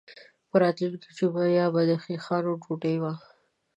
[0.49, 3.13] په راتلونکې جمعه یې بیا د خیښانو ډوډۍ وه.